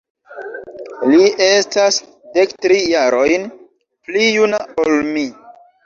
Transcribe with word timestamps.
Li 1.11 1.19
estas 1.49 2.01
dektri 2.39 2.81
jarojn 2.95 3.49
pli 4.09 4.35
juna 4.41 4.67
ol 4.87 5.03
mi. 5.17 5.33